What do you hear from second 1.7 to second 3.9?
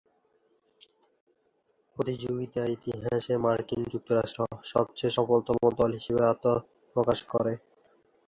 প্রতিযোগিতার ইতিহাসে মার্কিন